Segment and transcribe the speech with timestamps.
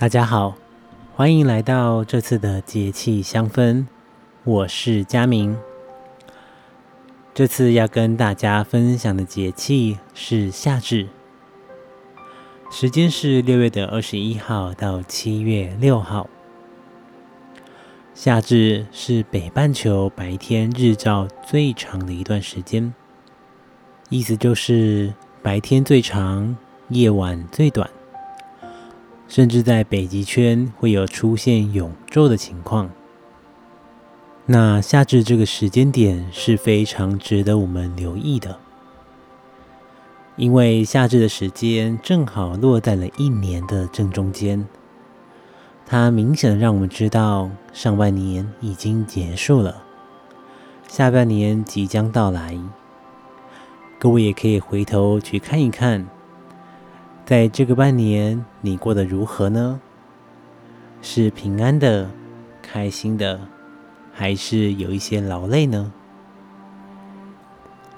[0.00, 0.56] 大家好，
[1.14, 3.84] 欢迎来到这次的节气香氛。
[4.44, 5.54] 我是佳明。
[7.34, 11.06] 这次要跟大家分享的节气是夏至，
[12.70, 16.30] 时间是六月的二十一号到七月六号。
[18.14, 22.94] 夏至是北半球白天日照最长的一段时间，
[24.08, 26.56] 意思就是白天最长，
[26.88, 27.86] 夜晚最短。
[29.30, 32.90] 甚至在北极圈会有出现永昼的情况。
[34.46, 38.58] 那夏至这个时间点是非常值得我们留意的，
[40.34, 44.66] 因为夏至的时间正好落在了一年的正中间，
[45.86, 49.84] 它明显的让我们知道上半年已经结束了，
[50.88, 52.58] 下半年即将到来。
[54.00, 56.08] 各位也可以回头去看一看。
[57.30, 59.80] 在这个半年，你过得如何呢？
[61.00, 62.10] 是平安的、
[62.60, 63.38] 开心的，
[64.12, 65.92] 还是有一些劳累呢？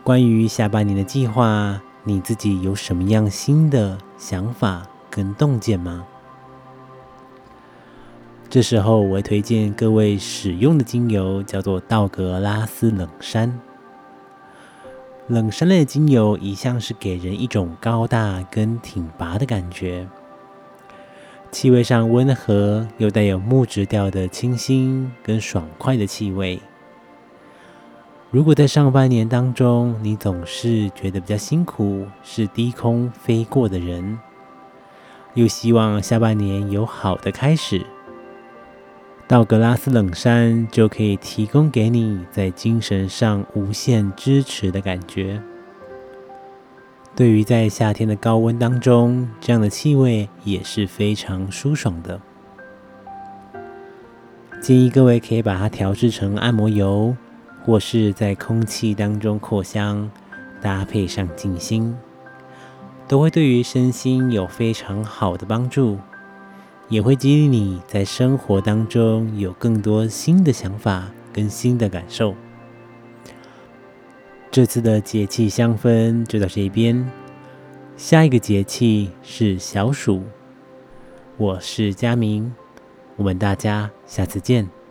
[0.05, 6.05] 关于下半年的计划，你自己有什么样新的想法跟洞见吗？
[8.51, 13.59] 这时候，我会推荐各位使用的精油，叫做道格拉斯冷杉。
[15.33, 20.07] 冷杉类的精油一向是给人一种高大跟挺拔的感觉，
[21.51, 26.61] 气味上温和又带有木质调的清新跟爽快的气味。
[28.31, 34.19] 如果在上半年当中你总是觉得比较辛苦，是低空飞过的人，
[35.33, 37.87] 又希望下半年有好的开始。
[39.33, 45.43] 道格拉斯冷杉就可以提供给你在精神上无限支持的感觉。
[47.17, 52.21] 对于在夏天的高温当中，这样的气味也是非常舒爽的。
[54.61, 57.17] 建议各位可以把它调制成按摩油，
[57.65, 60.11] 或是在空气当中扩香，
[60.61, 61.97] 搭配上静心，
[63.09, 65.97] 都会对于身心有非常好的帮助。
[66.93, 72.35] 也会激励你在生活当中有更多新的想法跟新的感受。
[74.51, 77.11] 这次的节气香氛就到这边，
[77.97, 80.23] 下一个节气是小暑。
[81.39, 82.53] 我是佳明，
[83.17, 84.82] 我们大家下次见。